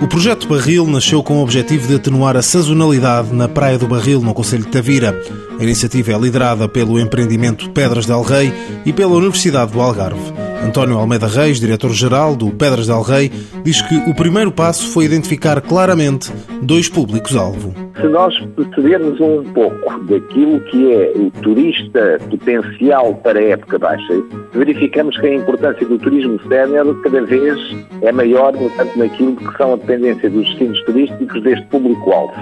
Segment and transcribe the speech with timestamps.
[0.00, 4.20] O projeto Barril nasceu com o objetivo de atenuar a sazonalidade na Praia do Barril,
[4.20, 5.14] no Conselho de Tavira.
[5.58, 8.52] A iniciativa é liderada pelo empreendimento Pedras del Rei
[8.84, 10.32] e pela Universidade do Algarve.
[10.64, 13.30] António Almeida Reis, diretor-geral do Pedras del Rei,
[13.64, 16.32] diz que o primeiro passo foi identificar claramente
[16.62, 17.87] dois públicos-alvo.
[18.00, 24.14] Se nós percebermos um pouco daquilo que é o turista potencial para a época baixa,
[24.52, 27.58] verificamos que a importância do turismo sénior cada vez
[28.02, 32.34] é maior, portanto, naquilo que são a dependência dos destinos turísticos deste público-alvo.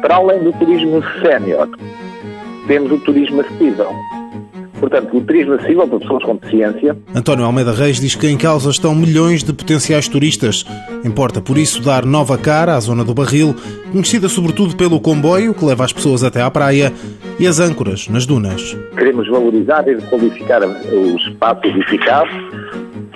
[0.00, 1.68] Para além do turismo sénior,
[2.68, 3.90] temos o turismo acessível
[4.78, 6.96] Portanto, o turismo acessível para pessoas com deficiência.
[7.14, 10.64] António Almeida Reis diz que em causa estão milhões de potenciais turistas.
[11.04, 13.54] Importa, por isso, dar nova cara à zona do Barril,
[13.92, 16.92] conhecida sobretudo pelo comboio que leva as pessoas até à praia
[17.38, 18.76] e as âncoras nas dunas.
[18.96, 22.30] Queremos valorizar e qualificar o espaço edificado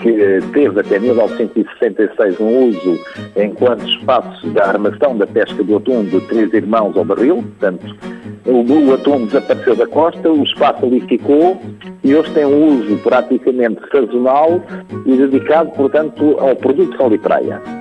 [0.00, 2.98] que teve até 1966 um uso
[3.36, 7.96] enquanto espaço da armação da pesca do atum de Três Irmãos ao Barril, portanto
[8.46, 11.60] o, o atum desapareceu da costa, o espaço ali ficou
[12.02, 14.62] e hoje tem um uso praticamente sazonal
[15.06, 17.79] e dedicado, portanto, ao produto sol e praia.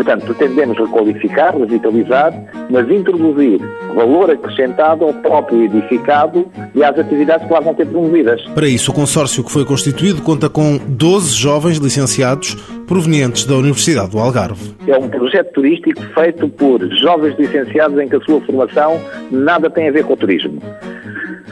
[0.00, 2.32] Portanto, pretendemos requalificar, revitalizar,
[2.70, 3.60] mas introduzir
[3.94, 8.40] valor acrescentado ao próprio edificado e às atividades que lá vão ter promovidas.
[8.54, 12.54] Para isso, o consórcio que foi constituído conta com 12 jovens licenciados
[12.86, 14.74] provenientes da Universidade do Algarve.
[14.88, 18.98] É um projeto turístico feito por jovens licenciados em que a sua formação
[19.30, 20.62] nada tem a ver com o turismo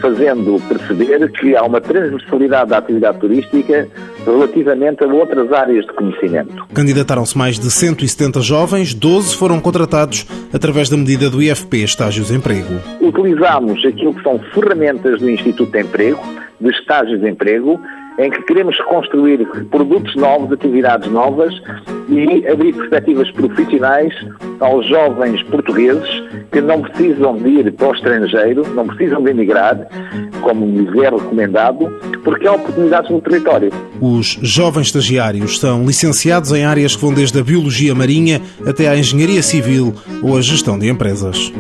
[0.01, 3.89] fazendo perceber que há uma transversalidade da atividade turística
[4.33, 6.67] relativamente a outras áreas de conhecimento.
[6.75, 12.35] Candidataram-se mais de 170 jovens, 12 foram contratados através da medida do IFP Estágios de
[12.35, 12.81] Emprego.
[13.01, 16.21] Utilizamos aquilo que são ferramentas do Instituto de Emprego,
[16.61, 17.81] de estágios de emprego,
[18.19, 21.55] em que queremos construir produtos novos, atividades novas
[22.09, 24.13] e abrir perspectivas profissionais
[24.59, 26.09] aos jovens portugueses
[26.51, 29.87] que não precisam de ir para o estrangeiro, não precisam de emigrar,
[30.41, 31.89] como lhes é recomendado,
[32.25, 33.73] porque há oportunidades no território.
[34.01, 38.97] Os jovens estagiários são licenciados em áreas que vão desde a biologia marinha até à
[38.97, 41.53] engenharia civil ou a gestão de empresas.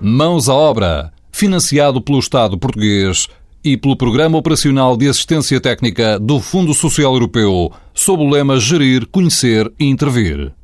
[0.00, 3.28] Mãos à obra, financiado pelo Estado português
[3.64, 9.06] e pelo Programa Operacional de Assistência Técnica do Fundo Social Europeu, sob o lema Gerir,
[9.06, 10.52] Conhecer e Intervir.